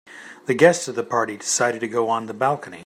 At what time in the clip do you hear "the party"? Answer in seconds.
0.95-1.37